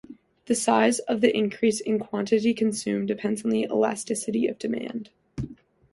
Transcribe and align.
The 0.47 0.55
size 0.55 0.97
of 1.01 1.21
the 1.21 1.31
increase 1.37 1.79
in 1.79 1.99
quantity 1.99 2.55
consumed 2.55 3.07
depends 3.07 3.45
on 3.45 3.51
the 3.51 3.65
elasticity 3.65 4.47
of 4.47 4.57
demand. 4.57 5.11